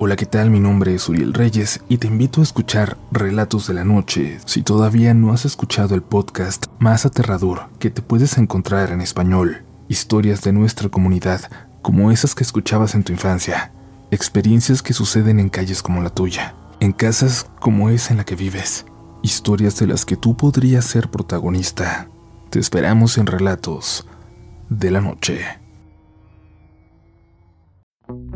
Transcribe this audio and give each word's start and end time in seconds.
Hola, 0.00 0.14
¿qué 0.14 0.26
tal? 0.26 0.48
Mi 0.48 0.60
nombre 0.60 0.94
es 0.94 1.08
Uriel 1.08 1.34
Reyes 1.34 1.80
y 1.88 1.98
te 1.98 2.06
invito 2.06 2.40
a 2.40 2.44
escuchar 2.44 2.96
Relatos 3.10 3.66
de 3.66 3.74
la 3.74 3.82
Noche 3.82 4.38
si 4.44 4.62
todavía 4.62 5.12
no 5.12 5.32
has 5.32 5.44
escuchado 5.44 5.96
el 5.96 6.02
podcast 6.02 6.66
más 6.78 7.04
aterrador 7.04 7.62
que 7.80 7.90
te 7.90 8.00
puedes 8.00 8.38
encontrar 8.38 8.92
en 8.92 9.00
español. 9.00 9.64
Historias 9.88 10.42
de 10.42 10.52
nuestra 10.52 10.88
comunidad, 10.88 11.50
como 11.82 12.12
esas 12.12 12.36
que 12.36 12.44
escuchabas 12.44 12.94
en 12.94 13.02
tu 13.02 13.12
infancia. 13.12 13.72
Experiencias 14.12 14.82
que 14.82 14.92
suceden 14.92 15.40
en 15.40 15.48
calles 15.48 15.82
como 15.82 16.00
la 16.00 16.10
tuya, 16.10 16.54
en 16.78 16.92
casas 16.92 17.50
como 17.58 17.90
esa 17.90 18.12
en 18.12 18.18
la 18.18 18.24
que 18.24 18.36
vives. 18.36 18.86
Historias 19.24 19.80
de 19.80 19.88
las 19.88 20.04
que 20.04 20.16
tú 20.16 20.36
podrías 20.36 20.84
ser 20.84 21.10
protagonista. 21.10 22.08
Te 22.50 22.60
esperamos 22.60 23.18
en 23.18 23.26
Relatos 23.26 24.06
de 24.68 24.92
la 24.92 25.00
Noche. 25.00 25.40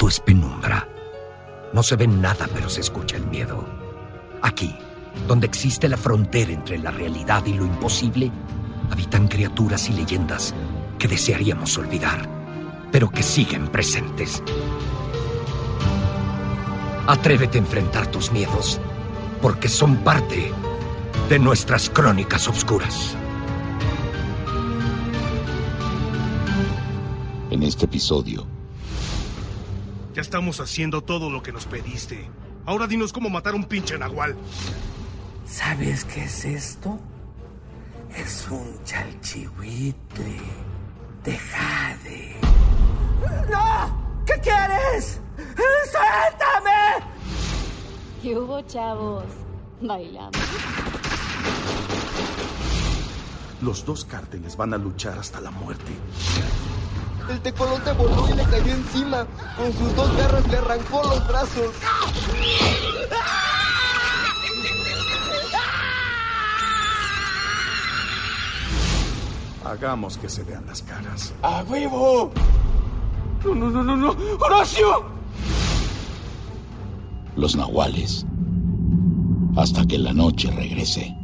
todo 0.00 0.08
es 0.08 0.18
penumbra. 0.18 0.88
No 1.74 1.82
se 1.82 1.94
ve 1.94 2.06
nada, 2.06 2.48
pero 2.54 2.70
se 2.70 2.80
escucha 2.80 3.18
el 3.18 3.26
miedo. 3.26 3.66
Aquí, 4.40 4.74
donde 5.28 5.46
existe 5.46 5.90
la 5.90 5.98
frontera 5.98 6.52
entre 6.52 6.78
la 6.78 6.90
realidad 6.90 7.44
y 7.44 7.52
lo 7.52 7.66
imposible, 7.66 8.32
habitan 8.90 9.28
criaturas 9.28 9.90
y 9.90 9.92
leyendas 9.92 10.54
que 10.98 11.06
desearíamos 11.06 11.76
olvidar, 11.76 12.26
pero 12.90 13.10
que 13.10 13.22
siguen 13.22 13.68
presentes. 13.68 14.42
Atrévete 17.06 17.58
a 17.58 17.60
enfrentar 17.60 18.06
tus 18.06 18.32
miedos, 18.32 18.80
porque 19.42 19.68
son 19.68 19.96
parte 19.96 20.50
de 21.28 21.38
nuestras 21.38 21.90
crónicas 21.90 22.48
oscuras. 22.48 23.14
En 27.50 27.62
este 27.62 27.84
episodio, 27.84 28.46
ya 30.20 30.22
estamos 30.22 30.60
haciendo 30.60 31.00
todo 31.00 31.30
lo 31.30 31.42
que 31.42 31.50
nos 31.50 31.64
pediste. 31.64 32.28
Ahora 32.66 32.86
dinos 32.86 33.10
cómo 33.10 33.30
matar 33.30 33.54
a 33.54 33.56
un 33.56 33.64
pinche 33.64 33.96
nahual. 33.96 34.36
¿Sabes 35.46 36.04
qué 36.04 36.24
es 36.24 36.44
esto? 36.44 36.98
Es 38.14 38.46
un 38.50 38.84
chalchihuitle 38.84 40.40
de 41.24 41.38
jade. 41.38 42.36
¡No! 43.50 44.22
¿Qué 44.26 44.34
quieres? 44.42 45.22
¡Suéltame! 45.90 47.02
¿Qué 48.22 48.38
hubo, 48.38 48.60
chavos? 48.62 49.24
Bailamos. 49.80 50.36
Los 53.62 53.86
dos 53.86 54.04
cárteles 54.04 54.54
van 54.54 54.74
a 54.74 54.76
luchar 54.76 55.18
hasta 55.18 55.40
la 55.40 55.50
muerte. 55.50 55.92
El 57.30 57.40
tecolote 57.40 57.92
voló 57.92 58.28
y 58.28 58.34
le 58.34 58.42
cayó 58.44 58.72
encima. 58.72 59.26
Con 59.56 59.72
sus 59.72 59.94
dos 59.94 60.16
garras 60.16 60.46
le 60.48 60.56
arrancó 60.56 61.02
los 61.04 61.28
brazos. 61.28 61.74
Hagamos 69.64 70.18
que 70.18 70.28
se 70.28 70.42
vean 70.42 70.66
las 70.66 70.82
caras. 70.82 71.32
¡A 71.42 71.62
huevo! 71.62 72.32
¡No, 73.44 73.54
no, 73.54 73.70
no, 73.70 73.84
no, 73.84 73.96
no! 73.96 74.16
¡Horacio! 74.40 75.20
los 77.36 77.56
nahuales, 77.56 78.26
hasta 79.56 79.86
que 79.86 79.98
la 79.98 80.12
noche 80.12 80.50
regrese. 80.50 81.16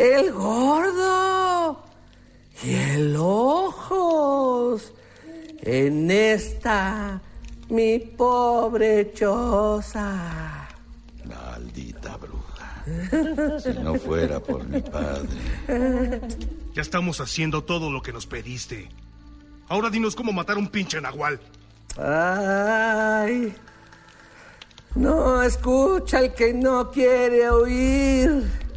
El 0.00 0.32
gordo 0.32 1.84
y 2.64 2.74
el 2.74 3.14
ojos 3.18 4.94
en 5.60 6.10
esta 6.10 7.20
mi 7.68 7.98
pobre 7.98 9.12
choza. 9.12 10.66
Maldita 11.26 12.16
bruja. 12.16 12.82
Si 13.60 13.78
no 13.78 13.94
fuera 13.96 14.40
por 14.40 14.66
mi 14.66 14.80
padre. 14.80 15.28
Ya 16.72 16.80
estamos 16.80 17.20
haciendo 17.20 17.64
todo 17.64 17.90
lo 17.90 18.00
que 18.00 18.14
nos 18.14 18.24
pediste. 18.24 18.88
Ahora 19.68 19.90
dinos 19.90 20.16
cómo 20.16 20.32
matar 20.32 20.56
a 20.56 20.60
un 20.60 20.68
pinche 20.68 20.98
nahual. 20.98 21.38
Ay, 21.98 23.54
no 24.94 25.42
escucha 25.42 26.20
el 26.20 26.32
que 26.32 26.54
no 26.54 26.90
quiere 26.90 27.50
oír. 27.50 28.69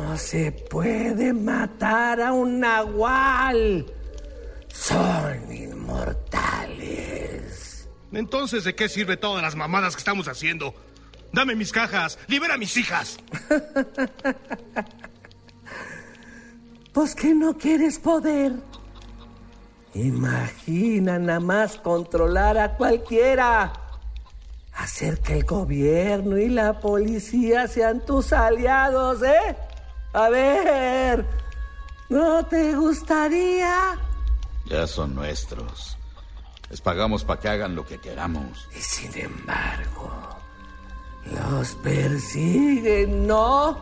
No 0.00 0.16
se 0.16 0.50
puede 0.50 1.32
matar 1.32 2.20
a 2.20 2.32
un 2.32 2.58
nahual. 2.60 3.86
Son 4.72 5.52
inmortales. 5.52 6.26
Entonces, 8.12 8.64
¿de 8.64 8.74
qué 8.74 8.88
sirve 8.88 9.16
todas 9.18 9.42
las 9.42 9.54
mamadas 9.56 9.94
que 9.94 10.00
estamos 10.00 10.26
haciendo? 10.26 10.74
Dame 11.32 11.54
mis 11.54 11.70
cajas, 11.70 12.18
libera 12.28 12.54
a 12.54 12.58
mis 12.58 12.76
hijas. 12.76 13.18
Pues 16.92 17.14
que 17.14 17.32
no 17.32 17.56
quieres 17.56 18.00
poder. 18.00 18.54
Imagina 19.94 21.20
nada 21.20 21.38
más 21.38 21.76
controlar 21.76 22.58
a 22.58 22.76
cualquiera. 22.76 23.72
Hacer 24.72 25.20
que 25.20 25.34
el 25.34 25.44
gobierno 25.44 26.36
y 26.36 26.48
la 26.48 26.80
policía 26.80 27.68
sean 27.68 28.04
tus 28.04 28.32
aliados, 28.32 29.22
¿eh? 29.22 29.56
A 30.12 30.28
ver, 30.28 31.24
¿no 32.08 32.44
te 32.46 32.74
gustaría? 32.74 33.96
Ya 34.66 34.86
son 34.86 35.14
nuestros. 35.14 35.96
Les 36.68 36.80
pagamos 36.80 37.24
para 37.24 37.40
que 37.40 37.48
hagan 37.48 37.74
lo 37.74 37.86
que 37.86 37.98
queramos. 37.98 38.68
Y 38.76 38.80
sin 38.80 39.16
embargo, 39.16 40.10
los 41.26 41.74
persiguen, 41.76 43.26
¿no? 43.26 43.78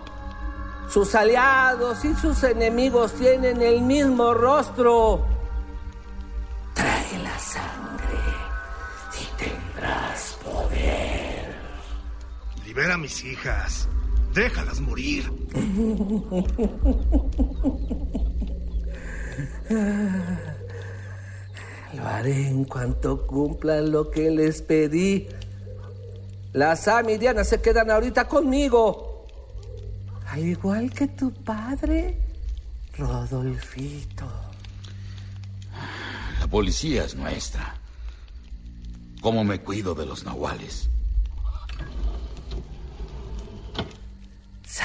Sus 0.88 1.14
aliados 1.14 2.04
y 2.04 2.14
sus 2.14 2.42
enemigos 2.42 3.12
tienen 3.14 3.60
el 3.62 3.82
mismo 3.82 4.32
rostro. 4.34 5.26
Trae 6.74 7.18
la 7.22 7.38
sangre 7.38 8.18
y 9.20 9.44
tendrás 9.44 10.38
poder. 10.44 11.58
Libera 12.64 12.94
a 12.94 12.98
mis 12.98 13.24
hijas. 13.24 13.88
Déjalas 14.38 14.80
morir. 14.80 15.24
Lo 21.94 22.06
haré 22.06 22.46
en 22.46 22.62
cuanto 22.64 23.26
cumplan 23.26 23.90
lo 23.90 24.12
que 24.12 24.30
les 24.30 24.62
pedí. 24.62 25.26
La 26.52 26.76
Sam 26.76 27.10
y 27.10 27.18
Diana 27.18 27.42
se 27.42 27.60
quedan 27.60 27.90
ahorita 27.90 28.28
conmigo. 28.28 29.26
Al 30.28 30.46
igual 30.46 30.92
que 30.92 31.08
tu 31.08 31.32
padre, 31.32 32.16
Rodolfito. 32.96 34.30
La 36.38 36.46
policía 36.46 37.02
es 37.04 37.16
nuestra. 37.16 37.74
¿Cómo 39.20 39.42
me 39.42 39.60
cuido 39.60 39.96
de 39.96 40.06
los 40.06 40.22
nahuales? 40.22 40.88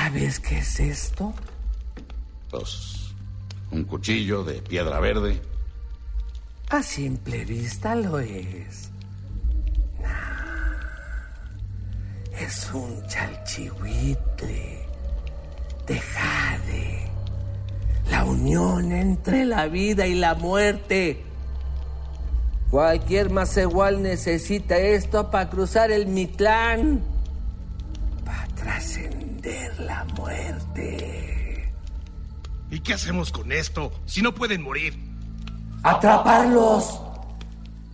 ¿Sabes 0.03 0.37
qué 0.41 0.57
es 0.57 0.81
esto? 0.81 1.33
Pues 2.51 3.13
un 3.71 3.85
cuchillo 3.85 4.43
de 4.43 4.55
piedra 4.61 4.99
verde. 4.99 5.41
A 6.69 6.83
simple 6.83 7.45
vista 7.45 7.95
lo 7.95 8.19
es. 8.19 8.91
Es 12.37 12.69
un 12.73 13.01
chalchihuitle 13.07 14.85
de 15.87 15.99
jade. 16.01 17.09
La 18.09 18.25
unión 18.25 18.91
entre 18.91 19.45
la 19.45 19.67
vida 19.67 20.05
y 20.05 20.15
la 20.15 20.35
muerte. 20.35 21.23
Cualquier 22.69 23.31
igual 23.61 24.01
necesita 24.01 24.77
esto 24.77 25.31
para 25.31 25.49
cruzar 25.49 25.91
el 25.91 26.07
Mitlán. 26.07 27.12
La 29.43 30.05
muerte. 30.15 31.69
¿Y 32.71 32.79
qué 32.79 32.93
hacemos 32.93 33.29
con 33.29 33.51
esto 33.51 33.91
si 34.05 34.21
no 34.21 34.33
pueden 34.33 34.61
morir? 34.61 34.97
¡Atraparlos! 35.83 37.01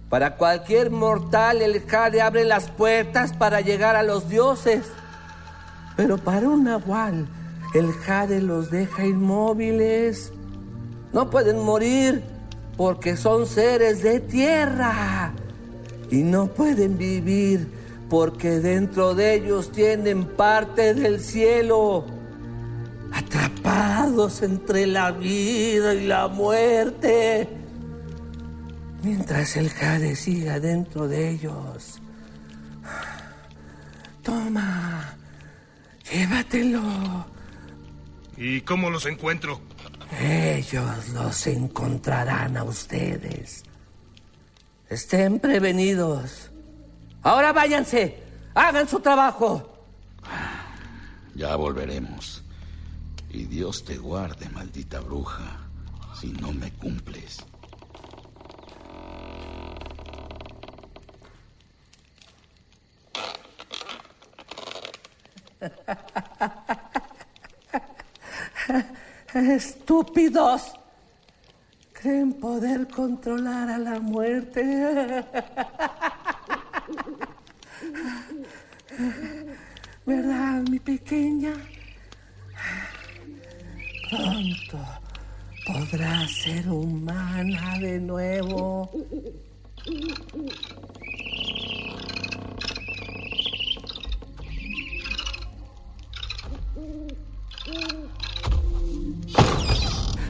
Para 0.09 0.35
cualquier 0.35 0.91
mortal 0.91 1.63
el 1.63 1.81
jade 1.87 2.21
abre 2.21 2.45
las 2.45 2.69
puertas 2.69 3.33
para 3.33 3.61
llegar 3.61 3.95
a 3.95 4.03
los 4.03 4.29
dioses. 4.29 4.91
Pero 5.97 6.19
para 6.19 6.47
un 6.47 6.65
nahual 6.65 7.27
el 7.73 7.93
jade 7.93 8.41
los 8.41 8.69
deja 8.69 9.07
inmóviles. 9.07 10.31
No 11.13 11.31
pueden 11.31 11.63
morir 11.63 12.23
porque 12.77 13.17
son 13.17 13.47
seres 13.47 14.03
de 14.03 14.19
tierra. 14.19 15.33
Y 16.11 16.17
no 16.17 16.45
pueden 16.47 16.99
vivir 16.99 17.78
porque 18.09 18.59
dentro 18.59 19.15
de 19.15 19.35
ellos 19.35 19.71
tienen 19.71 20.25
parte 20.25 20.93
del 20.93 21.19
cielo. 21.19 22.05
Atrapados 23.11 24.41
entre 24.41 24.87
la 24.87 25.11
vida 25.11 25.93
y 25.93 26.05
la 26.05 26.27
muerte 26.27 27.47
mientras 29.03 29.55
el 29.57 29.69
jade 29.69 30.15
siga 30.15 30.59
dentro 30.59 31.07
de 31.07 31.29
ellos. 31.29 31.99
Toma, 34.23 35.15
llévatelo. 36.11 37.25
¿Y 38.37 38.61
cómo 38.61 38.89
los 38.89 39.05
encuentro? 39.05 39.61
Ellos 40.21 41.09
los 41.09 41.47
encontrarán 41.47 42.57
a 42.57 42.63
ustedes. 42.63 43.63
Estén 44.89 45.39
prevenidos. 45.39 46.51
Ahora 47.23 47.53
váyanse. 47.53 48.23
Hagan 48.53 48.87
su 48.87 48.99
trabajo. 48.99 49.67
Ya 51.35 51.55
volveremos. 51.55 52.43
Y 53.29 53.45
Dios 53.45 53.85
te 53.85 53.97
guarde, 53.97 54.49
maldita 54.49 54.99
bruja, 54.99 55.57
si 56.19 56.33
no 56.33 56.51
me 56.51 56.71
cumples. 56.73 57.45
Estúpidos. 69.33 70.73
Creen 71.93 72.33
poder 72.33 72.87
controlar 72.87 73.69
a 73.69 73.77
la 73.77 73.99
muerte. 73.99 75.25
¿Verdad, 80.79 80.85
mi 80.85 80.97
pequeña? 80.97 81.53
Pronto 84.09 84.77
podrás 85.65 86.31
ser 86.31 86.67
humana 86.69 87.77
de 87.79 87.99
nuevo. 87.99 88.89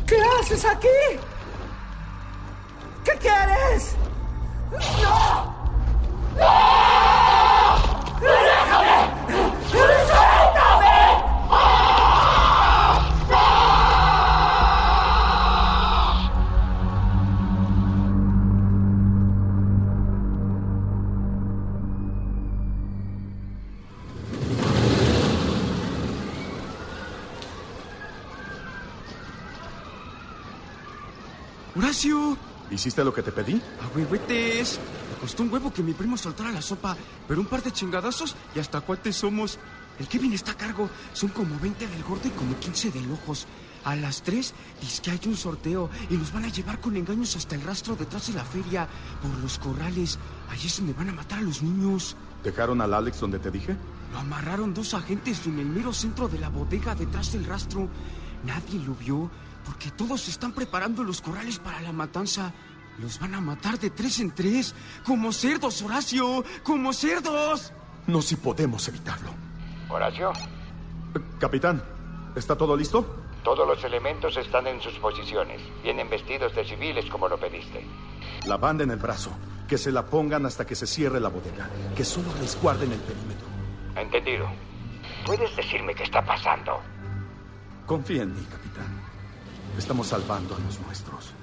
¿Qué 0.08 0.18
haces 0.40 0.66
aquí? 0.66 0.88
¿Qué 3.06 3.12
quieres? 3.20 3.96
¡No! 5.02 6.69
¿Hiciste 32.80 33.04
lo 33.04 33.14
que 33.14 33.22
te 33.22 33.34
pedí? 33.34 33.62
¡A 33.82 33.94
huehuetes! 33.94 34.80
Me 35.12 35.20
costó 35.20 35.44
un 35.44 35.52
huevo 35.52 35.74
que 35.74 35.84
mi 35.84 35.92
primo 35.92 36.16
soltara 36.16 36.50
la 36.50 36.62
sopa, 36.62 36.96
pero 37.28 37.42
un 37.42 37.46
par 37.46 37.62
de 37.62 37.74
chingadazos 37.74 38.38
y 38.56 38.60
hasta 38.60 38.80
cuates 38.80 39.18
somos. 39.18 39.60
El 40.00 40.08
Kevin 40.08 40.32
está 40.32 40.52
a 40.52 40.56
cargo. 40.56 40.90
Son 41.12 41.28
como 41.28 41.60
20 41.60 41.86
del 41.86 42.04
gordo 42.04 42.30
y 42.30 42.32
como 42.32 42.58
15 42.58 42.92
del 42.92 43.12
ojos. 43.12 43.48
A 43.84 43.98
las 43.98 44.22
3 44.22 44.54
dice 44.80 45.02
que 45.02 45.12
hay 45.12 45.20
un 45.26 45.36
sorteo 45.36 45.90
y 46.10 46.14
nos 46.14 46.32
van 46.32 46.46
a 46.46 46.48
llevar 46.48 46.80
con 46.80 46.96
engaños 46.96 47.36
hasta 47.36 47.56
el 47.56 47.64
rastro 47.64 47.98
detrás 47.98 48.28
de 48.28 48.34
la 48.36 48.46
feria, 48.46 48.88
por 49.22 49.38
los 49.42 49.60
corrales. 49.60 50.18
Allí 50.50 50.68
es 50.68 50.78
donde 50.78 50.94
van 50.94 51.10
a 51.10 51.14
matar 51.14 51.40
a 51.40 51.42
los 51.42 51.62
niños. 51.62 52.16
¿Dejaron 52.46 52.80
al 52.80 52.94
Alex 52.94 53.20
donde 53.20 53.40
te 53.40 53.52
dije? 53.52 53.76
Lo 54.14 54.20
amarraron 54.20 54.74
dos 54.74 54.94
agentes 54.94 55.46
en 55.48 55.60
el 55.60 55.66
mero 55.66 55.92
centro 55.92 56.30
de 56.30 56.40
la 56.40 56.48
bodega 56.48 56.96
detrás 56.96 57.34
del 57.34 57.44
rastro. 57.44 57.90
Nadie 58.46 58.80
lo 58.80 58.96
vio 58.96 59.30
porque 59.66 59.92
todos 59.92 60.28
están 60.28 60.54
preparando 60.54 61.04
los 61.04 61.22
corrales 61.22 61.60
para 61.60 61.82
la 61.82 61.92
matanza. 61.92 62.54
Los 63.02 63.20
van 63.20 63.36
a 63.36 63.42
matar 63.42 63.80
de 63.80 63.90
tres 63.90 64.20
en 64.20 64.32
tres, 64.32 64.76
como 65.06 65.32
cerdos, 65.32 65.82
Horacio, 65.82 66.44
como 66.64 66.92
cerdos. 66.94 67.72
No 68.08 68.22
si 68.22 68.36
podemos 68.36 68.88
evitarlo. 68.88 69.32
Horacio, 69.90 70.32
Capitán, 71.40 71.82
¿está 72.36 72.56
todo 72.56 72.76
listo? 72.76 73.20
todos 73.44 73.68
los 73.68 73.84
elementos 73.84 74.38
están 74.38 74.68
en 74.68 74.80
sus 74.80 74.94
posiciones. 75.00 75.62
Vienen 75.82 76.10
vestidos 76.10 76.54
de 76.54 76.64
civiles 76.66 77.06
como 77.10 77.28
lo 77.28 77.40
pediste. 77.40 77.84
La 78.46 78.58
banda 78.58 78.84
en 78.84 78.92
el 78.92 78.98
brazo. 78.98 79.32
Que 79.68 79.78
se 79.78 79.92
la 79.92 80.06
pongan 80.06 80.46
hasta 80.46 80.66
que 80.66 80.76
se 80.76 80.86
cierre 80.88 81.20
la 81.20 81.30
bodega. 81.30 81.70
Que 81.96 82.04
solo 82.04 82.32
resguarden 82.40 82.92
el 82.92 83.00
perímetro. 83.00 83.48
Entendido. 83.96 84.48
¿Puedes 85.26 85.56
decirme 85.56 85.94
qué 85.96 86.04
está 86.04 86.24
pasando? 86.24 86.80
Confía 87.86 88.24
en 88.24 88.34
mí, 88.34 88.46
capitán. 88.52 89.02
Estamos 89.78 90.08
salvando 90.08 90.56
a 90.56 90.60
los 90.60 90.80
nuestros. 90.82 91.34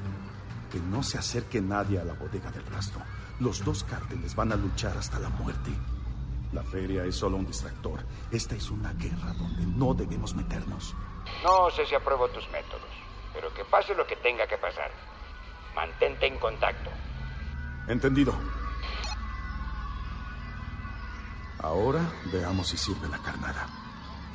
Que 0.70 0.80
no 0.80 1.02
se 1.02 1.18
acerque 1.18 1.60
nadie 1.60 2.00
a 2.00 2.04
la 2.04 2.14
bodega 2.14 2.50
del 2.50 2.66
rastro. 2.66 3.02
Los 3.40 3.64
dos 3.64 3.84
cárteles 3.84 4.34
van 4.34 4.52
a 4.52 4.56
luchar 4.56 4.96
hasta 4.96 5.18
la 5.18 5.28
muerte. 5.28 5.70
La 6.52 6.62
feria 6.62 7.04
es 7.04 7.16
solo 7.16 7.36
un 7.36 7.46
distractor. 7.46 8.00
Esta 8.30 8.54
es 8.54 8.70
una 8.70 8.92
guerra 8.94 9.32
donde 9.34 9.66
no 9.66 9.94
debemos 9.94 10.34
meternos. 10.34 10.94
No 11.44 11.70
sé 11.70 11.86
si 11.86 11.94
apruebo 11.94 12.28
tus 12.28 12.48
métodos, 12.50 12.88
pero 13.34 13.52
que 13.52 13.64
pase 13.64 13.94
lo 13.94 14.06
que 14.06 14.16
tenga 14.16 14.46
que 14.46 14.56
pasar. 14.56 14.90
Mantente 15.74 16.26
en 16.26 16.38
contacto. 16.38 16.90
Entendido. 17.88 18.34
Ahora 21.58 22.00
veamos 22.32 22.68
si 22.68 22.76
sirve 22.76 23.08
la 23.08 23.18
carnada. 23.18 23.66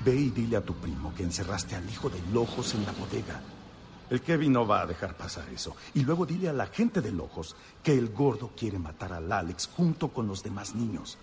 Ve 0.04 0.16
y 0.16 0.30
dile 0.30 0.58
a 0.58 0.66
tu 0.66 0.74
primo 0.76 1.14
que 1.16 1.24
encerraste 1.24 1.76
al 1.76 1.90
hijo 1.90 2.10
de 2.10 2.22
Lojos 2.32 2.74
en 2.74 2.86
la 2.86 2.92
bodega. 2.92 3.42
El 4.12 4.22
Kevin 4.22 4.52
no 4.52 4.68
va 4.68 4.82
a 4.82 4.86
dejar 4.86 5.16
pasar 5.16 5.48
eso. 5.54 5.74
Y 5.94 6.04
luego 6.04 6.26
dile 6.26 6.50
a 6.50 6.54
la 6.54 6.68
gente 6.68 7.00
de 7.00 7.14
Lojos 7.14 7.56
que 7.82 7.98
el 7.98 8.10
gordo 8.10 8.52
quiere 8.58 8.78
matar 8.78 9.14
al 9.14 9.32
Alex 9.32 9.70
junto 9.74 10.10
con 10.10 10.28
los 10.28 10.44
demás 10.44 10.76
niños. 10.76 11.18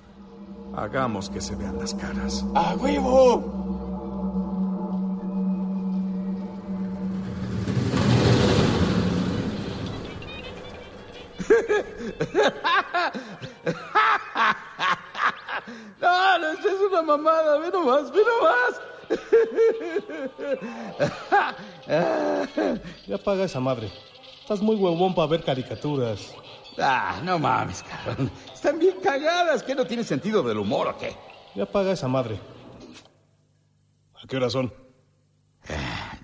Hagamos 0.75 1.29
que 1.29 1.43
se 1.43 1.55
vean 1.55 1.79
las 1.79 1.93
caras. 1.93 2.47
¡A 2.55 2.75
huevo! 2.77 3.85
¡No! 16.01 16.39
no, 16.39 16.49
es 16.49 16.65
una 16.91 17.03
mamada, 17.03 17.59
ve 17.59 17.71
nomás, 17.71 18.11
ve 18.11 18.23
nomás. 18.25 18.81
Ya 23.07 23.15
apaga 23.15 23.45
esa 23.45 23.61
madre. 23.61 23.91
Estás 24.41 24.61
muy 24.61 24.77
huevón 24.77 25.15
para 25.15 25.29
ver 25.29 25.43
caricaturas. 25.43 26.35
Ah, 26.79 27.21
no 27.25 27.39
mames, 27.39 27.83
cabrón. 27.83 28.31
Están 28.53 28.79
bien 28.79 28.97
cagadas. 29.03 29.63
¿Qué 29.63 29.75
no 29.75 29.87
tiene 29.87 30.05
sentido 30.05 30.43
del 30.43 30.59
humor 30.59 30.89
o 30.89 30.99
qué? 30.99 31.17
Ya 31.55 31.65
apaga 31.65 31.93
esa 31.93 32.09
madre. 32.09 32.39
¿A 34.15 34.27
qué 34.27 34.37
hora 34.37 34.51
son? 34.51 34.73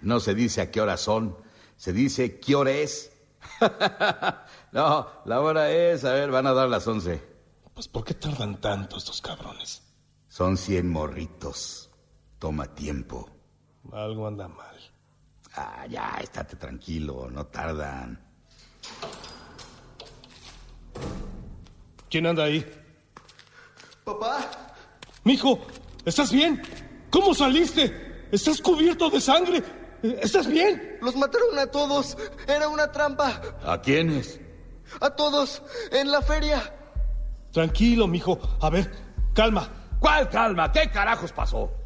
No 0.03 0.21
se 0.21 0.35
dice 0.35 0.61
a 0.61 0.71
qué 0.71 0.81
hora 0.81 0.97
son, 0.97 1.37
se 1.77 1.93
dice 1.93 2.39
qué 2.39 2.55
hora 2.55 2.73
es. 2.73 3.13
no, 4.73 5.09
la 5.25 5.41
hora 5.41 5.71
es, 5.71 6.05
a 6.05 6.13
ver, 6.13 6.31
van 6.31 6.47
a 6.47 6.53
dar 6.53 6.69
las 6.69 6.87
once. 6.87 7.23
Pues 7.73 7.89
¿por 7.89 8.05
qué 8.05 8.15
tardan 8.15 8.61
tanto 8.61 8.99
estos 8.99 9.21
cabrones? 9.21 9.83
Son 10.29 10.57
cien 10.57 10.91
morritos. 10.91 11.84
Toma 12.45 12.67
tiempo. 12.67 13.27
Algo 13.91 14.27
anda 14.27 14.47
mal. 14.47 14.77
Ah, 15.57 15.87
ya, 15.89 16.19
estate 16.21 16.57
tranquilo, 16.57 17.31
no 17.31 17.47
tardan. 17.47 18.21
¿Quién 22.11 22.27
anda 22.27 22.45
ahí? 22.45 22.63
Papá, 24.05 24.41
Mijo, 25.25 25.59
¿estás 26.05 26.31
bien? 26.33 26.61
¿Cómo 27.09 27.33
saliste? 27.33 28.27
¿Estás 28.31 28.61
cubierto 28.61 29.09
de 29.09 29.23
sangre? 29.23 29.65
¿Estás 30.03 30.47
bien? 30.47 30.99
los 31.01 31.17
mataron 31.17 31.59
a 31.59 31.67
todos. 31.67 32.15
Era 32.47 32.69
una 32.69 32.93
trampa. 32.93 33.41
¿A 33.65 33.81
quiénes? 33.81 34.39
A 35.01 35.09
todos. 35.09 35.63
En 35.91 36.11
la 36.11 36.21
feria. 36.21 36.61
Tranquilo, 37.53 38.07
mijo. 38.07 38.39
A 38.61 38.69
ver, 38.69 38.93
calma. 39.33 39.67
¿Cuál 39.99 40.29
calma? 40.29 40.71
¿Qué 40.71 40.91
carajos 40.91 41.33
pasó? 41.33 41.84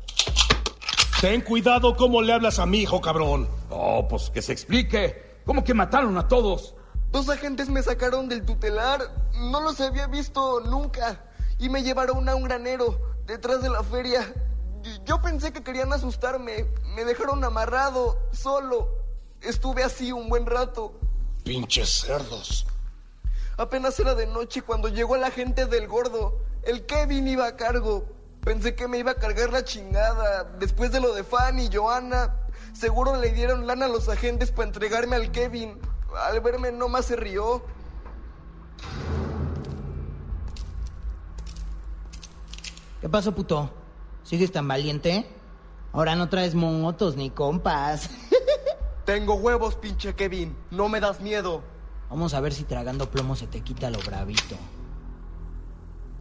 Ten 1.21 1.41
cuidado 1.41 1.97
cómo 1.97 2.23
le 2.23 2.33
hablas 2.33 2.61
a 2.61 2.67
mi 2.67 2.79
hijo, 2.79 3.01
cabrón. 3.01 3.49
Oh, 3.71 4.07
pues 4.07 4.31
que 4.31 4.41
se 4.41 4.53
explique. 4.53 5.41
¿Cómo 5.45 5.65
que 5.65 5.75
mataron 5.75 6.17
a 6.17 6.29
todos? 6.29 6.77
Dos 7.11 7.29
agentes 7.29 7.69
me 7.69 7.83
sacaron 7.83 8.29
del 8.29 8.45
tutelar. 8.45 9.01
No 9.35 9.61
los 9.61 9.81
había 9.81 10.07
visto 10.07 10.61
nunca. 10.61 11.25
Y 11.59 11.71
me 11.71 11.83
llevaron 11.83 12.29
a 12.29 12.37
un 12.37 12.45
granero 12.45 13.01
detrás 13.27 13.63
de 13.63 13.69
la 13.69 13.83
feria. 13.83 14.33
Yo 15.05 15.21
pensé 15.21 15.53
que 15.53 15.65
querían 15.65 15.93
asustarme. 15.93 16.67
Me 16.95 17.05
dejaron 17.05 17.43
amarrado, 17.43 18.17
solo. 18.31 18.89
Estuve 19.41 19.83
así 19.83 20.13
un 20.13 20.29
buen 20.29 20.47
rato. 20.47 21.01
Pinches 21.43 21.89
cerdos. 22.03 22.65
Apenas 23.57 23.99
era 23.99 24.15
de 24.15 24.29
noche 24.29 24.63
cuando 24.63 24.87
llegó 24.87 25.17
la 25.17 25.33
gente 25.33 25.67
del 25.67 25.89
gordo. 25.89 26.39
El 26.63 26.87
Kevin 26.87 27.27
iba 27.27 27.49
a 27.49 27.57
cargo. 27.57 28.07
Pensé 28.45 28.75
que 28.75 28.89
me 28.89 28.99
iba 28.99 29.13
a 29.13 29.15
cargar 29.15 29.53
la 29.53 29.65
chingada. 29.65 30.45
Después 30.59 30.93
de 30.93 31.01
lo 31.01 31.13
de 31.15 31.25
Fanny 31.25 31.67
y 31.67 31.71
Joana, 31.75 32.35
seguro 32.73 33.17
le 33.17 33.33
dieron 33.33 33.67
lana 33.67 33.87
a 33.87 33.89
los 33.89 34.09
agentes 34.09 34.51
para 34.51 34.69
entregarme 34.69 35.17
al 35.17 35.31
Kevin. 35.31 35.79
Al 36.17 36.41
verme 36.41 36.73
nomás 36.73 37.07
se 37.07 37.17
rió. 37.17 37.63
¿Qué 43.01 43.09
pasó, 43.09 43.35
puto? 43.35 43.71
¿Sigues 44.25 44.51
tan 44.51 44.67
valiente? 44.67 45.27
Ahora 45.93 46.17
no 46.17 46.29
traes 46.29 46.55
motos 46.55 47.17
ni 47.17 47.31
compas. 47.31 48.11
Tengo 49.05 49.35
huevos, 49.35 49.77
pinche 49.77 50.15
Kevin. 50.15 50.57
No 50.71 50.89
me 50.89 51.01
das 51.01 51.21
miedo. 51.21 51.63
Vamos 52.11 52.35
a 52.35 52.41
ver 52.41 52.53
si 52.53 52.65
tragando 52.65 53.11
plomo 53.11 53.37
se 53.37 53.47
te 53.47 53.61
quita 53.61 53.91
lo 53.91 53.99
bravito. 54.01 54.57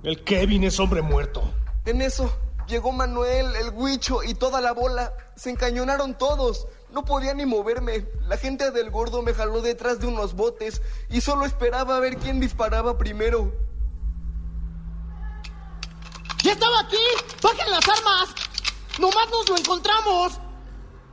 El 0.03 0.23
Kevin 0.23 0.65
es 0.65 0.79
hombre 0.79 1.01
muerto. 1.01 1.43
En 1.87 2.01
eso 2.01 2.29
llegó 2.67 2.91
Manuel, 2.91 3.55
el 3.55 3.69
Huicho 3.69 4.21
y 4.21 4.33
toda 4.33 4.59
la 4.59 4.73
bola. 4.73 5.13
Se 5.37 5.49
encañonaron 5.49 6.17
todos. 6.17 6.67
No 6.91 7.05
podía 7.05 7.33
ni 7.33 7.45
moverme. 7.45 8.05
La 8.27 8.35
gente 8.35 8.71
del 8.71 8.91
gordo 8.91 9.21
me 9.21 9.33
jaló 9.33 9.61
detrás 9.61 10.01
de 10.01 10.07
unos 10.07 10.33
botes 10.33 10.81
y 11.09 11.21
solo 11.21 11.45
esperaba 11.45 11.95
a 11.95 12.01
ver 12.01 12.17
quién 12.17 12.41
disparaba 12.41 12.97
primero. 12.97 13.53
¡Ya 16.43 16.51
estaba 16.51 16.81
aquí! 16.81 16.97
¡Bajen 17.41 17.71
las 17.71 17.87
armas! 17.87 18.35
¡Nomás 18.99 19.29
nos 19.31 19.47
lo 19.47 19.57
encontramos! 19.57 20.33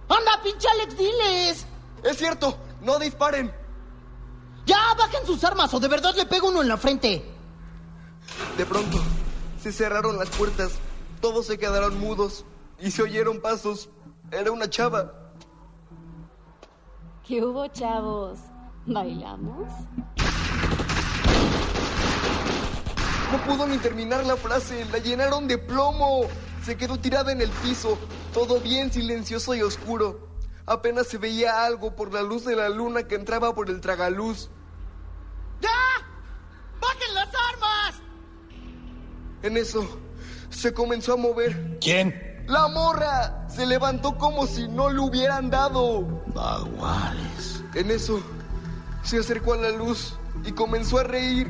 ¡Anda, 0.09 0.43
pinche 0.43 0.67
Alex, 0.69 0.99
diles! 0.99 1.67
Es 2.03 2.19
cierto, 2.19 2.59
no 2.81 2.99
disparen. 2.99 3.55
¡Ya, 4.67 4.93
bajen 4.99 5.25
sus 5.25 5.45
armas 5.45 5.73
o 5.73 5.79
de 5.79 5.87
verdad 5.87 6.17
le 6.17 6.27
pego 6.27 6.49
uno 6.49 6.63
en 6.63 6.69
la 6.69 6.77
frente! 6.77 7.25
De 8.57 8.67
pronto, 8.67 8.99
se 9.65 9.73
cerraron 9.73 10.19
las 10.19 10.29
puertas. 10.29 10.73
Todos 11.23 11.47
se 11.47 11.57
quedaron 11.57 11.99
mudos 11.99 12.45
y 12.79 12.91
se 12.91 13.03
oyeron 13.03 13.41
pasos. 13.41 13.89
Era 14.31 14.53
una 14.53 14.69
chava. 14.69 15.33
¿Qué 17.27 17.43
hubo, 17.43 17.67
chavos? 17.69 18.41
¿Bailamos? 18.85 19.73
No 23.33 23.39
pudo 23.47 23.67
ni 23.67 23.79
terminar 23.79 24.27
la 24.27 24.37
frase, 24.37 24.85
la 24.93 24.99
llenaron 24.99 25.49
de 25.49 25.57
plomo. 25.57 26.27
Se 26.63 26.77
quedó 26.77 26.99
tirada 26.99 27.33
en 27.33 27.41
el 27.41 27.49
piso, 27.49 27.97
todo 28.35 28.61
bien 28.61 28.93
silencioso 28.93 29.55
y 29.55 29.63
oscuro. 29.63 30.29
Apenas 30.67 31.07
se 31.07 31.17
veía 31.17 31.65
algo 31.65 31.97
por 31.97 32.13
la 32.13 32.21
luz 32.21 32.45
de 32.45 32.55
la 32.55 32.69
luna 32.69 33.05
que 33.05 33.15
entraba 33.15 33.55
por 33.55 33.71
el 33.71 33.81
tragaluz. 33.81 34.51
¡Ya! 35.63 35.71
¡Bajen 36.79 37.15
las 37.15 37.29
armas! 37.29 37.84
En 39.45 39.57
eso, 39.59 39.87
se 40.49 40.73
comenzó 40.73 41.13
a 41.13 41.17
mover. 41.19 41.77
¿Quién? 41.79 42.45
¡La 42.47 42.67
morra! 42.69 43.47
Se 43.47 43.67
levantó 43.67 44.17
como 44.17 44.47
si 44.47 44.67
no 44.69 44.89
le 44.89 45.01
hubieran 45.01 45.51
dado. 45.51 46.23
Baguales. 46.29 47.63
En 47.75 47.91
eso, 47.91 48.23
se 49.03 49.19
acercó 49.19 49.53
a 49.53 49.59
la 49.59 49.69
luz 49.69 50.15
y 50.47 50.53
comenzó 50.53 50.97
a 50.97 51.03
reír. 51.03 51.47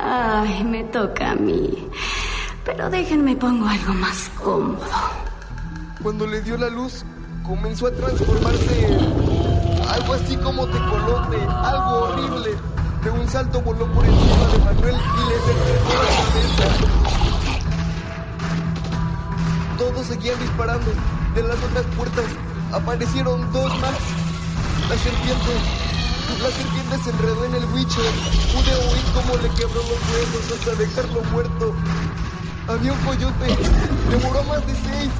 Ay, 0.00 0.64
me 0.64 0.82
toca 0.84 1.32
a 1.32 1.34
mí. 1.34 1.90
Pero 2.64 2.88
déjenme 2.88 3.36
pongo 3.36 3.68
algo 3.68 3.92
más 3.92 4.30
cómodo. 4.42 4.86
Cuando 6.02 6.26
le 6.26 6.40
dio 6.40 6.56
la 6.56 6.70
luz, 6.70 7.04
comenzó 7.44 7.88
a 7.88 7.90
transformarse 7.90 8.86
en 8.86 9.25
algo 9.96 10.12
así 10.14 10.36
como 10.36 10.66
tecolote, 10.66 11.38
algo 11.64 12.04
horrible. 12.04 12.54
De 13.02 13.10
un 13.10 13.28
salto 13.28 13.60
voló 13.62 13.86
por 13.92 14.04
encima 14.04 14.46
de 14.52 14.58
Manuel 14.58 14.96
y 14.96 15.22
le 15.28 15.36
cerró 15.46 15.66
la 16.02 16.12
cabeza. 16.20 16.66
Todos 19.78 20.06
seguían 20.06 20.38
disparando. 20.40 20.90
De 21.34 21.42
las 21.42 21.56
otras 21.62 21.84
puertas 21.96 22.24
aparecieron 22.72 23.52
dos 23.52 23.72
más. 23.80 23.94
La 24.88 24.96
serpiente. 24.98 25.52
La 26.42 26.50
serpiente 26.50 26.98
se 27.04 27.10
enredó 27.10 27.44
en 27.44 27.54
el 27.54 27.64
huicho. 27.66 28.00
Pude 28.52 28.74
oír 28.74 29.04
cómo 29.14 29.36
le 29.42 29.48
quebró 29.50 29.80
los 29.82 30.00
huesos 30.10 30.58
hasta 30.58 30.74
dejarlo 30.74 31.22
muerto. 31.32 31.74
Había 32.68 32.92
un 32.92 32.98
coyote. 33.00 33.56
Demoró 34.10 34.44
más 34.44 34.66
de 34.66 34.74
seis. 34.74 35.10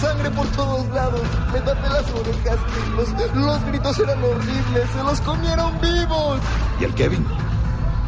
Sangre 0.00 0.30
por 0.30 0.46
todos 0.48 0.86
lados. 0.88 1.22
Me 1.52 1.60
tapé 1.60 1.88
las 1.88 2.10
orejas. 2.12 2.58
Los, 2.96 3.34
los 3.34 3.64
gritos 3.64 3.98
eran 3.98 4.22
horribles. 4.22 4.90
Se 4.90 5.02
los 5.02 5.20
comieron 5.22 5.80
vivos. 5.80 6.40
¿Y 6.80 6.84
el 6.84 6.94
Kevin? 6.94 7.26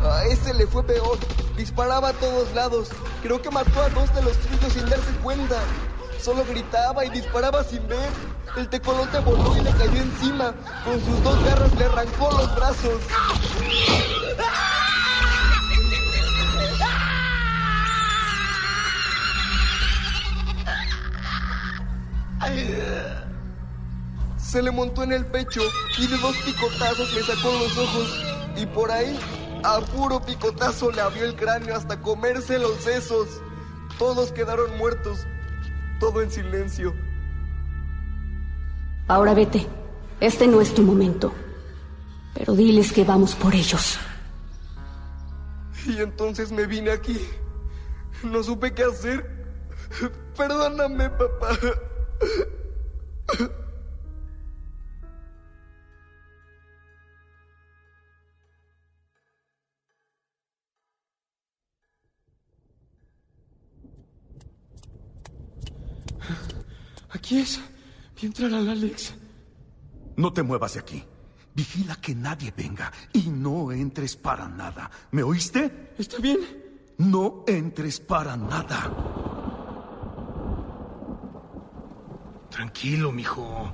A 0.05 0.25
ese 0.25 0.55
le 0.55 0.67
fue 0.67 0.83
peor. 0.85 1.19
Disparaba 1.57 2.11
a 2.11 2.13
todos 2.13 2.53
lados. 2.55 2.89
Creo 3.23 3.41
que 3.41 3.51
mató 3.51 3.81
a 3.83 3.89
dos 3.91 4.15
de 4.15 4.23
los 4.23 4.33
suyos 4.37 4.73
sin 4.73 4.89
darse 4.89 5.13
cuenta. 5.23 5.57
Solo 6.21 6.45
gritaba 6.49 7.05
y 7.05 7.11
disparaba 7.11 7.65
sin 7.65 7.87
ver. 7.89 8.11
El 8.57 8.69
tecolote 8.69 9.19
voló 9.21 9.57
y 9.57 9.61
le 9.61 9.71
cayó 9.71 10.03
encima. 10.03 10.53
Con 10.85 11.05
sus 11.05 11.23
dos 11.23 11.45
garras 11.45 11.73
le 11.75 11.85
arrancó 11.85 12.31
los 12.33 12.55
brazos. 12.55 13.01
Se 24.39 24.63
le 24.63 24.71
montó 24.71 25.03
en 25.03 25.13
el 25.13 25.27
pecho 25.27 25.61
y 25.99 26.07
de 26.07 26.17
dos 26.17 26.35
picotazos 26.39 27.15
le 27.15 27.23
sacó 27.23 27.53
los 27.53 27.77
ojos. 27.77 28.25
Y 28.57 28.67
por 28.67 28.91
ahí, 28.91 29.19
a 29.63 29.81
puro 29.81 30.25
picotazo 30.25 30.91
le 30.91 31.03
abrió 31.03 31.25
el 31.25 31.37
cráneo 31.37 31.77
hasta 31.77 32.01
comerse 32.01 32.59
los 32.59 32.77
sesos. 32.77 33.29
Todos 33.99 34.33
quedaron 34.33 34.79
muertos. 34.79 35.27
Todo 36.01 36.23
en 36.23 36.31
silencio. 36.31 36.95
Ahora 39.07 39.35
vete. 39.35 39.67
Este 40.21 40.47
no 40.47 40.61
es 40.61 40.73
tu 40.75 40.83
momento. 40.83 41.35
Pero 42.35 42.55
diles 42.55 42.93
que 42.93 43.05
vamos 43.05 43.35
por 43.35 43.55
ellos. 43.55 43.99
Y 45.87 45.99
entonces 45.99 46.53
me 46.53 46.67
vine 46.67 46.91
aquí. 46.91 47.21
No 48.23 48.43
supe 48.43 48.73
qué 48.73 48.85
hacer. 48.85 49.47
Perdóname, 50.37 51.11
papá. 51.11 51.49
Aquí 67.11 67.39
es. 67.39 67.61
Vi 68.21 68.27
entrar 68.27 68.53
al 68.53 68.69
Alex. 68.69 69.15
No 70.17 70.33
te 70.33 70.43
muevas 70.43 70.75
de 70.75 70.81
aquí. 70.81 71.05
Vigila 71.55 71.97
que 71.97 72.15
nadie 72.15 72.53
venga 72.57 72.93
y 73.13 73.29
no 73.29 73.73
entres 73.73 74.17
para 74.17 74.49
nada. 74.49 74.91
¿Me 75.11 75.23
oíste? 75.23 75.93
Está 75.99 76.19
bien. 76.19 76.39
No 76.99 77.45
entres 77.47 78.01
para 78.01 78.37
nada. 78.37 79.18
Tranquilo, 82.59 83.13
mijo. 83.13 83.71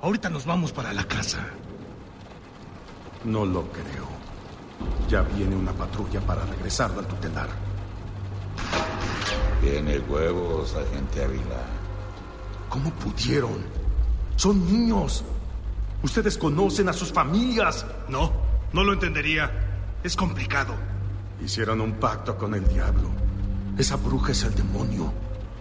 Ahorita 0.00 0.30
nos 0.30 0.46
vamos 0.46 0.70
para 0.70 0.92
la 0.92 1.02
casa. 1.02 1.44
No 3.24 3.44
lo 3.44 3.64
creo. 3.72 4.06
Ya 5.08 5.22
viene 5.22 5.56
una 5.56 5.72
patrulla 5.72 6.20
para 6.20 6.46
regresarlo 6.46 7.00
al 7.00 7.08
tutelar. 7.08 7.48
Tiene 9.60 9.98
huevos, 9.98 10.76
agente 10.76 11.24
Ávila. 11.24 11.64
¿Cómo 12.68 12.88
pudieron? 12.90 13.64
Son 14.36 14.64
niños. 14.64 15.24
Ustedes 16.04 16.38
conocen 16.38 16.88
a 16.88 16.92
sus 16.92 17.12
familias. 17.12 17.84
No, 18.08 18.30
no 18.72 18.84
lo 18.84 18.92
entendería. 18.92 19.50
Es 20.04 20.14
complicado. 20.14 20.76
Hicieron 21.44 21.80
un 21.80 21.94
pacto 21.94 22.38
con 22.38 22.54
el 22.54 22.64
diablo. 22.68 23.08
Esa 23.76 23.96
bruja 23.96 24.30
es 24.30 24.44
el 24.44 24.54
demonio. 24.54 25.12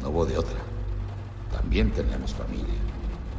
No 0.03 0.09
hubo 0.09 0.27
de 0.27 0.37
otra. 0.37 0.72
También 1.53 1.91
tenemos 1.91 2.33
familia. 2.33 2.75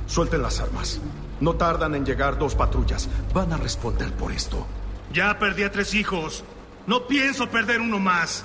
Suelten 0.06 0.42
las 0.42 0.60
armas. 0.60 1.00
No 1.40 1.54
tardan 1.54 1.94
en 1.94 2.06
llegar 2.06 2.38
dos 2.38 2.54
patrullas. 2.54 3.08
Van 3.34 3.52
a 3.52 3.56
responder 3.56 4.12
por 4.12 4.32
esto. 4.32 4.66
Ya 5.12 5.38
perdí 5.38 5.64
a 5.64 5.70
tres 5.70 5.94
hijos. 5.94 6.44
No 6.86 7.06
pienso 7.06 7.48
perder 7.50 7.80
uno 7.80 7.98
más. 7.98 8.44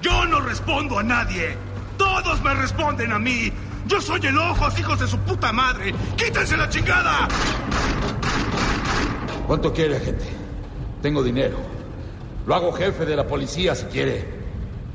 Yo 0.00 0.24
no 0.26 0.40
respondo 0.40 0.98
a 0.98 1.02
nadie. 1.02 1.56
Todos 1.96 2.42
me 2.42 2.54
responden 2.54 3.12
a 3.12 3.18
mí. 3.18 3.52
Yo 3.86 4.00
soy 4.00 4.20
el 4.26 4.38
ojos, 4.38 4.78
hijos 4.78 4.98
de 4.98 5.06
su 5.06 5.18
puta 5.18 5.52
madre. 5.52 5.94
¡Quítense 6.16 6.56
la 6.56 6.68
chingada! 6.68 7.28
¿Cuánto 9.46 9.72
quiere, 9.72 10.00
gente? 10.00 10.24
Tengo 11.02 11.22
dinero. 11.22 11.58
Lo 12.46 12.54
hago 12.54 12.72
jefe 12.72 13.04
de 13.04 13.16
la 13.16 13.26
policía 13.26 13.74
si 13.74 13.84
quiere. 13.86 14.26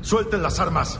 Suelten 0.02 0.42
las 0.42 0.58
armas. 0.58 0.98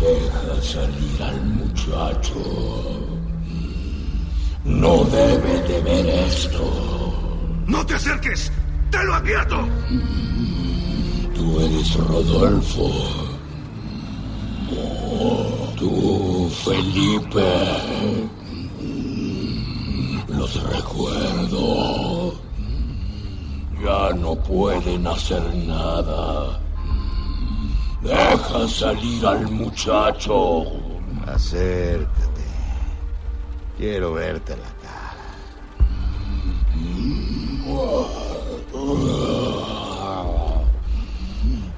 Deja 0.00 0.62
salir 0.62 1.22
al 1.22 1.40
muchacho. 1.86 2.34
No 4.64 5.04
debe 5.04 5.62
de 5.68 5.80
ver 5.82 6.06
esto. 6.06 7.12
¡No 7.66 7.84
te 7.86 7.94
acerques! 7.94 8.52
¡Te 8.90 9.02
lo 9.04 9.14
advierto! 9.14 9.68
Tú 11.34 11.60
eres 11.60 11.94
Rodolfo. 11.96 12.90
Tú, 15.76 16.50
Felipe. 16.64 17.54
Los 20.28 20.62
recuerdo. 20.62 22.34
Ya 23.84 24.14
no 24.14 24.34
pueden 24.36 25.06
hacer 25.06 25.42
nada. 25.66 26.58
Deja 28.02 28.68
salir 28.68 29.26
al 29.26 29.50
muchacho. 29.50 30.85
Acércate. 31.26 32.46
Quiero 33.76 34.14
verte 34.14 34.56
la 34.56 34.70
cara. 34.80 34.96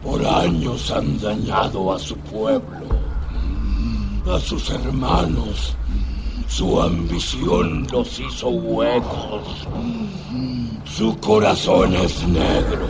Por 0.02 0.26
años 0.26 0.90
han 0.90 1.18
dañado 1.18 1.92
a 1.92 1.98
su 1.98 2.16
pueblo, 2.18 2.86
a 4.30 4.38
sus 4.38 4.70
hermanos. 4.70 5.74
Su 6.46 6.80
ambición 6.80 7.86
los 7.90 8.20
hizo 8.20 8.48
huecos. 8.48 9.66
Su 10.84 11.16
corazón 11.18 11.94
es 11.94 12.22
negro. 12.28 12.86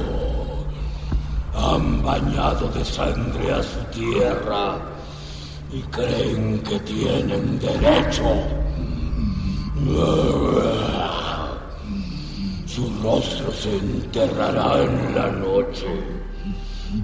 Han 1.55 2.03
bañado 2.03 2.69
de 2.69 2.85
sangre 2.85 3.53
a 3.53 3.63
su 3.63 4.01
tierra 4.01 4.98
y 5.71 5.83
creen 5.83 6.61
que 6.61 6.79
tienen 6.81 7.59
derecho. 7.59 8.25
Su 12.67 13.03
rostro 13.03 13.53
se 13.53 13.77
enterrará 13.77 14.83
en 14.83 15.15
la 15.15 15.31
noche. 15.31 15.87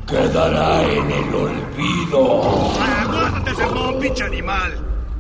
Quedará 0.07 0.83
en 0.83 1.11
el 1.11 1.35
olvido. 1.35 2.43
¡Aguántate, 2.81 3.55
sermón, 3.55 3.99
pinche 4.01 4.25
animal! 4.25 4.73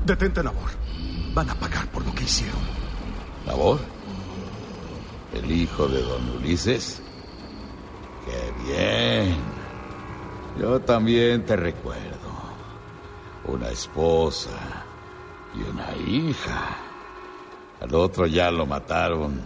Detente, 0.06 0.42
Nabor. 0.42 0.70
Van 1.34 1.50
a 1.50 1.54
pagar 1.54 1.86
por 1.88 2.04
lo 2.04 2.14
que 2.14 2.24
hicieron. 2.24 2.60
¿Nabor? 3.46 3.78
¿El 5.34 5.50
hijo 5.50 5.86
de 5.88 6.00
don 6.02 6.30
Ulises? 6.36 7.02
¡Qué 8.24 8.62
bien! 8.64 9.36
Yo 10.58 10.80
también 10.80 11.44
te 11.44 11.56
recuerdo. 11.56 12.13
Una 13.46 13.68
esposa 13.68 14.50
y 15.54 15.62
una 15.62 15.94
hija. 15.96 16.76
Al 17.80 17.94
otro 17.94 18.26
ya 18.26 18.50
lo 18.50 18.64
mataron. 18.64 19.40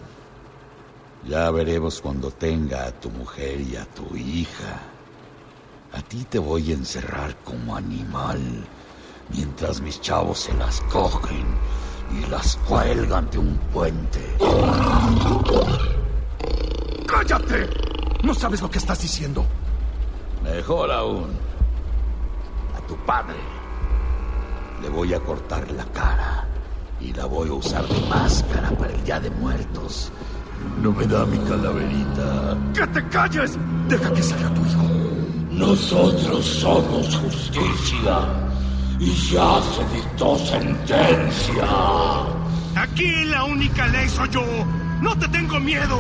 Ya 1.27 1.51
veremos 1.51 2.01
cuando 2.01 2.31
tenga 2.31 2.85
a 2.85 2.93
tu 2.93 3.11
mujer 3.11 3.61
y 3.61 3.75
a 3.77 3.85
tu 3.87 4.17
hija. 4.17 4.81
A 5.93 6.01
ti 6.03 6.25
te 6.25 6.39
voy 6.39 6.71
a 6.71 6.75
encerrar 6.75 7.35
como 7.45 7.75
animal 7.75 8.41
mientras 9.31 9.81
mis 9.81 10.01
chavos 10.01 10.39
se 10.39 10.55
las 10.55 10.81
cogen 10.83 11.47
y 12.13 12.31
las 12.31 12.57
cuelgan 12.69 13.29
de 13.31 13.39
un 13.39 13.57
puente. 13.73 14.21
¡Cállate! 17.07 17.69
No 18.23 18.33
sabes 18.33 18.63
lo 18.63 18.71
que 18.71 18.79
estás 18.79 19.03
diciendo. 19.03 19.45
Mejor 20.45 20.91
aún, 20.93 21.31
a 22.77 22.87
tu 22.87 22.97
padre 23.05 23.58
le 24.83 24.89
voy 24.89 25.15
a 25.15 25.21
cortar 25.21 25.71
la 25.73 25.85
cara 25.87 26.47
y 27.01 27.13
la 27.13 27.27
voy 27.27 27.49
a 27.49 27.55
usar 27.55 27.87
de 27.87 28.01
máscara 28.09 28.71
para 28.71 28.93
el 28.93 29.05
Día 29.05 29.21
de 29.21 29.31
Muertos. 29.31 30.11
No 30.83 30.93
me 30.93 31.07
da 31.07 31.25
mi 31.27 31.39
calaverita. 31.39 32.57
¡Que 32.75 32.87
te 32.89 33.09
calles! 33.09 33.59
Deja 33.89 34.13
que 34.13 34.23
salga 34.23 34.55
tu 34.55 34.61
hijo. 34.67 34.83
Nosotros 35.51 36.45
somos 36.45 37.17
justicia 37.17 38.19
y 38.99 39.13
ya 39.31 39.61
se 39.63 39.97
dictó 39.97 40.39
sentencia. 40.39 41.65
Aquí 42.77 43.25
la 43.27 43.45
única 43.45 43.87
ley 43.89 44.09
soy 44.09 44.29
yo. 44.31 44.45
No 45.01 45.17
te 45.19 45.29
tengo 45.29 45.59
miedo. 45.61 45.99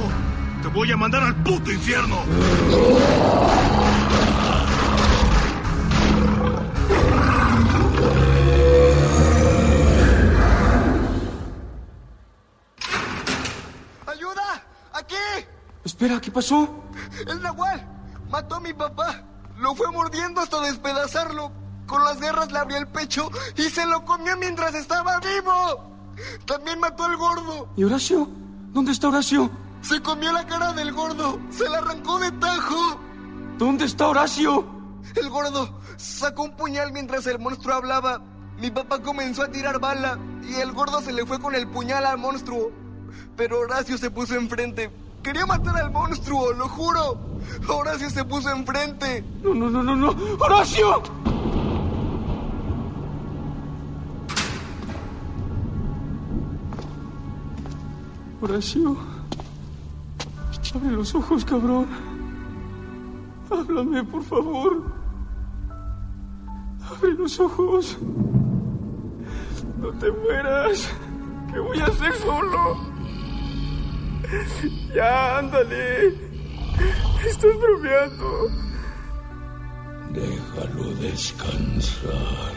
Te 0.62 0.68
voy 0.68 0.90
a 0.90 0.96
mandar 0.96 1.22
al 1.22 1.36
puto 1.36 1.70
infierno. 1.70 2.16
Espera, 15.98 16.20
¿qué 16.20 16.30
pasó? 16.30 16.84
El 17.26 17.42
Nahual 17.42 17.84
mató 18.30 18.54
a 18.54 18.60
mi 18.60 18.72
papá. 18.72 19.20
Lo 19.56 19.74
fue 19.74 19.90
mordiendo 19.90 20.40
hasta 20.40 20.60
despedazarlo. 20.60 21.50
Con 21.88 22.04
las 22.04 22.20
garras 22.20 22.52
le 22.52 22.58
abrió 22.60 22.76
el 22.76 22.86
pecho 22.86 23.28
y 23.56 23.62
se 23.62 23.84
lo 23.84 24.04
comió 24.04 24.36
mientras 24.36 24.76
estaba 24.76 25.18
vivo. 25.18 26.14
También 26.46 26.78
mató 26.78 27.02
al 27.02 27.16
gordo. 27.16 27.68
¿Y 27.74 27.82
Horacio? 27.82 28.28
¿Dónde 28.72 28.92
está 28.92 29.08
Horacio? 29.08 29.50
Se 29.82 30.00
comió 30.00 30.30
la 30.32 30.46
cara 30.46 30.72
del 30.72 30.92
gordo. 30.92 31.40
Se 31.50 31.68
la 31.68 31.78
arrancó 31.78 32.20
de 32.20 32.30
tajo. 32.30 33.00
¿Dónde 33.58 33.86
está 33.86 34.06
Horacio? 34.06 34.68
El 35.16 35.28
gordo 35.30 35.80
sacó 35.96 36.44
un 36.44 36.52
puñal 36.56 36.92
mientras 36.92 37.26
el 37.26 37.40
monstruo 37.40 37.74
hablaba. 37.74 38.22
Mi 38.60 38.70
papá 38.70 39.02
comenzó 39.02 39.42
a 39.42 39.48
tirar 39.48 39.80
bala 39.80 40.16
y 40.48 40.60
el 40.60 40.70
gordo 40.70 41.00
se 41.00 41.12
le 41.12 41.26
fue 41.26 41.40
con 41.40 41.56
el 41.56 41.66
puñal 41.66 42.06
al 42.06 42.18
monstruo. 42.18 42.70
Pero 43.36 43.58
Horacio 43.58 43.98
se 43.98 44.12
puso 44.12 44.36
enfrente. 44.36 45.07
Quería 45.28 45.44
matar 45.44 45.76
al 45.76 45.90
monstruo, 45.90 46.54
lo 46.54 46.66
juro. 46.70 47.20
Horacio 47.68 48.08
se 48.08 48.24
puso 48.24 48.48
enfrente. 48.48 49.22
No, 49.42 49.52
no, 49.52 49.68
no, 49.68 49.82
no, 49.82 49.94
no. 49.94 50.16
¡Horacio! 50.38 51.02
Horacio. 58.40 58.96
Abre 60.74 60.92
los 60.92 61.14
ojos, 61.14 61.44
cabrón. 61.44 61.88
Háblame, 63.50 64.04
por 64.04 64.22
favor. 64.22 64.82
Abre 66.90 67.12
los 67.12 67.38
ojos. 67.38 67.98
No 69.78 69.88
te 69.88 70.10
mueras. 70.10 70.88
¿Qué 71.52 71.58
voy 71.60 71.80
a 71.80 71.84
hacer 71.84 72.14
solo? 72.14 72.87
Ya, 74.94 75.38
ándale. 75.38 76.14
Estás 77.26 77.56
bromeando. 77.58 78.50
Déjalo 80.10 80.94
descansar. 80.96 82.52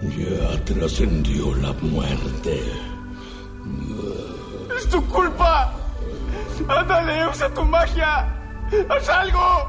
Ya 0.00 0.64
trascendió 0.64 1.54
la 1.56 1.72
muerte. 1.74 2.62
¡Es 4.76 4.88
tu 4.88 5.04
culpa! 5.06 5.72
¡Ándale, 6.68 7.28
usa 7.28 7.52
tu 7.52 7.64
magia! 7.64 8.28
¡Haz 8.88 9.08
algo! 9.08 9.68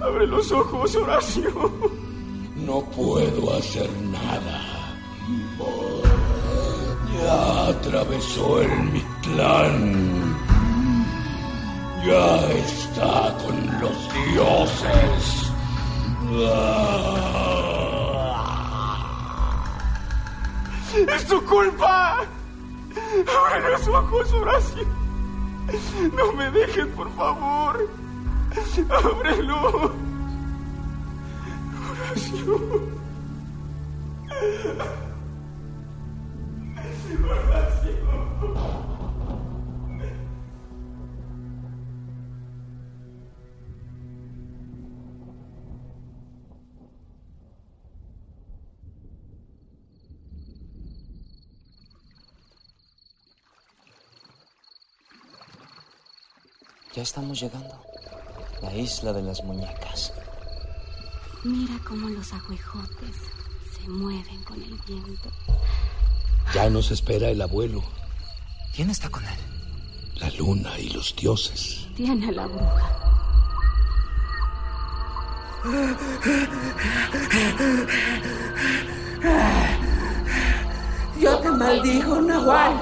Abre 0.00 0.26
los 0.26 0.50
ojos, 0.52 0.94
Horacio. 0.96 1.72
No 2.56 2.80
puedo 2.90 3.56
hacer 3.56 3.90
nada. 4.02 4.78
Ya 7.20 7.68
atravesó 7.68 8.62
el 8.62 8.82
Mictlán. 8.92 10.36
Ya 12.06 12.36
está 12.52 13.36
con 13.42 13.80
los 13.80 14.14
dioses. 14.14 15.48
¡Es 21.14 21.26
tu 21.26 21.44
culpa! 21.44 22.18
¡Abre 22.20 23.70
los 23.70 23.88
ojos, 23.88 24.32
Horacio! 24.32 24.84
¡No 26.16 26.32
me 26.32 26.50
dejen, 26.50 26.88
por 26.90 27.10
favor! 27.14 27.88
¡Ábrelo! 28.90 29.92
Horacio. 31.90 32.98
Ya 56.98 57.02
estamos 57.02 57.38
llegando. 57.38 57.76
La 58.60 58.74
isla 58.74 59.12
de 59.12 59.22
las 59.22 59.44
muñecas. 59.44 60.12
Mira 61.44 61.74
cómo 61.86 62.08
los 62.08 62.32
aguijotes 62.32 63.14
se 63.72 63.88
mueven 63.88 64.42
con 64.42 64.60
el 64.60 64.74
viento. 64.84 65.30
Ya 66.52 66.68
nos 66.68 66.90
espera 66.90 67.28
el 67.28 67.40
abuelo. 67.40 67.84
¿Quién 68.74 68.90
está 68.90 69.08
con 69.10 69.24
él? 69.24 69.38
La 70.16 70.28
luna 70.30 70.76
y 70.76 70.88
los 70.88 71.14
dioses. 71.14 71.86
Tiene 71.94 72.30
a 72.30 72.32
la 72.32 72.46
bruja. 72.48 72.90
Yo 81.20 81.38
te 81.38 81.50
maldigo, 81.52 82.20
Nahual. 82.22 82.72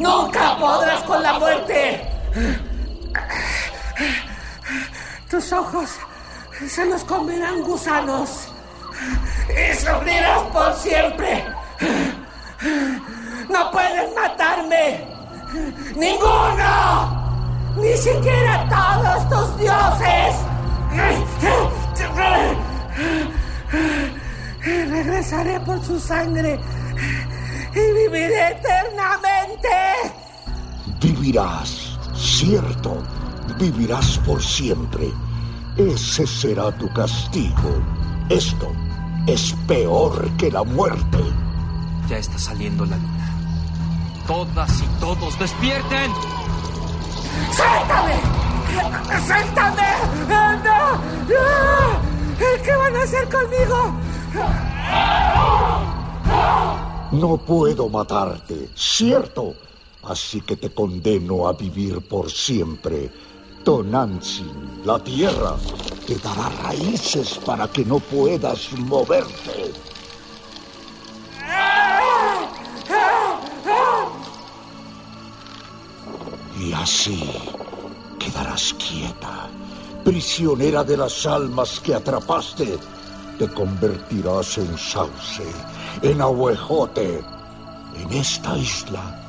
Nunca 0.00 0.58
podrás 0.58 1.04
con 1.04 1.22
la 1.22 1.38
muerte. 1.38 2.07
Tus 5.30 5.52
ojos 5.52 5.90
se 6.68 6.86
los 6.86 7.04
comerán 7.04 7.62
gusanos 7.62 8.48
y 9.48 9.74
sufrirás 9.74 10.42
por 10.52 10.74
siempre. 10.74 11.44
No 13.48 13.70
pueden 13.70 14.14
matarme. 14.14 15.06
Ninguno. 15.96 17.28
Ni 17.76 17.96
siquiera 17.96 18.68
todos 18.68 19.28
tus 19.28 19.58
dioses. 19.58 20.34
Regresaré 24.64 25.60
por 25.60 25.82
su 25.84 26.00
sangre 26.00 26.58
y 27.72 27.92
viviré 27.92 28.50
eternamente. 28.50 29.68
Vivirás, 31.00 31.87
cierto, 32.18 33.02
vivirás 33.58 34.18
por 34.18 34.42
siempre. 34.42 35.12
Ese 35.76 36.26
será 36.26 36.76
tu 36.76 36.92
castigo. 36.92 37.82
Esto 38.28 38.72
es 39.26 39.54
peor 39.66 40.28
que 40.36 40.50
la 40.50 40.64
muerte. 40.64 41.18
Ya 42.08 42.18
está 42.18 42.38
saliendo 42.38 42.84
la 42.84 42.96
luna. 42.96 43.34
Todas 44.26 44.82
y 44.82 44.86
todos 45.00 45.38
despierten. 45.38 46.12
¡Suéltame! 47.52 48.14
¡Suéltame! 49.26 49.82
¡No! 50.28 50.56
¡No! 50.56 50.98
¿Qué 52.64 52.76
van 52.76 52.96
a 52.96 53.02
hacer 53.02 53.28
conmigo? 53.28 53.92
No 57.12 57.36
puedo 57.38 57.88
matarte, 57.88 58.68
cierto. 58.74 59.54
Así 60.02 60.40
que 60.40 60.56
te 60.56 60.70
condeno 60.70 61.48
a 61.48 61.52
vivir 61.52 62.00
por 62.00 62.30
siempre. 62.30 63.10
Tonantzin, 63.64 64.80
la 64.84 64.98
tierra, 64.98 65.56
te 66.06 66.16
dará 66.16 66.48
raíces 66.62 67.38
para 67.44 67.68
que 67.68 67.84
no 67.84 67.98
puedas 67.98 68.72
moverte. 68.78 69.72
Y 76.58 76.72
así 76.72 77.30
quedarás 78.18 78.74
quieta, 78.74 79.48
prisionera 80.04 80.82
de 80.82 80.96
las 80.96 81.26
almas 81.26 81.80
que 81.80 81.94
atrapaste. 81.94 82.78
Te 83.38 83.48
convertirás 83.48 84.58
en 84.58 84.76
sauce, 84.76 85.44
en 86.02 86.20
ahuejote, 86.20 87.22
en 87.94 88.12
esta 88.12 88.56
isla, 88.56 89.27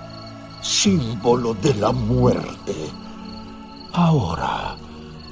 símbolo 0.61 1.53
de 1.55 1.73
la 1.75 1.91
muerte. 1.91 2.75
Ahora, 3.93 4.75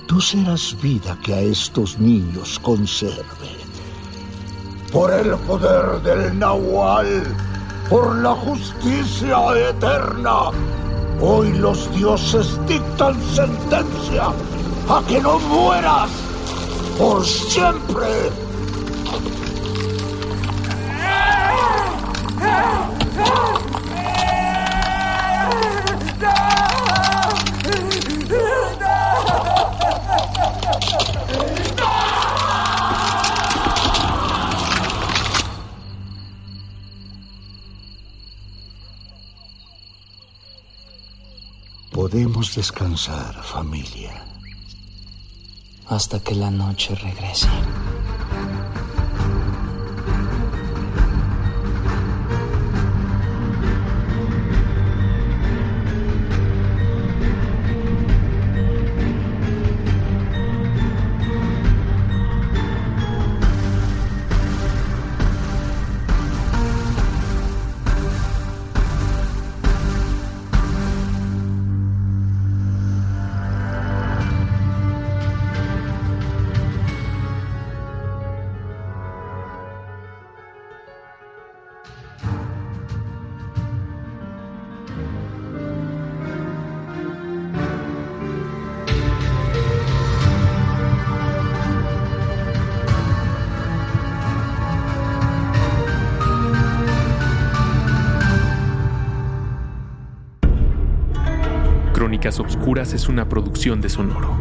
tú 0.08 0.20
serás 0.22 0.76
vida 0.82 1.18
que 1.24 1.34
a 1.34 1.42
estos 1.42 2.00
niños 2.00 2.60
conserve. 2.60 3.58
Por 4.92 5.12
el 5.12 5.36
poder 5.40 6.02
del 6.02 6.40
Nahual, 6.40 7.24
por 7.90 8.16
la 8.18 8.34
justicia 8.36 9.70
eterna, 9.70 10.52
hoy 11.22 11.54
los 11.54 11.94
dioses 11.94 12.60
dictan 12.68 13.16
sentencia 13.34 14.28
a 14.90 15.04
que 15.08 15.22
no 15.22 15.40
mueras 15.40 16.10
por 16.98 17.26
siempre. 17.26 18.47
Podemos 42.10 42.56
descansar, 42.56 43.44
familia. 43.44 44.24
Hasta 45.88 46.22
que 46.22 46.36
la 46.36 46.50
noche 46.50 46.96
regrese. 46.96 47.50
Crónicas 102.28 102.40
Obscuras 102.42 102.94
es 102.94 103.08
una 103.08 103.30
producción 103.30 103.80
de 103.80 103.88
Sonoro. 103.88 104.36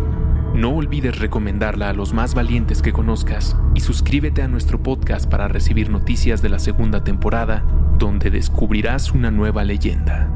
No 0.55 0.71
olvides 0.71 1.21
recomendarla 1.21 1.89
a 1.89 1.93
los 1.93 2.13
más 2.13 2.35
valientes 2.35 2.83
que 2.83 2.93
conozcas 2.93 3.57
y 3.77 3.81
suscríbete 3.81 4.43
a 4.43 4.49
nuestro 4.49 4.83
podcast 4.83 5.31
para 5.31 5.47
recibir 5.47 5.89
noticias 5.89 6.43
de 6.43 6.49
la 6.49 6.59
segunda 6.59 7.05
temporada, 7.05 7.63
donde 7.97 8.31
descubrirás 8.31 9.13
una 9.13 9.31
nueva 9.31 9.63
leyenda. 9.63 10.36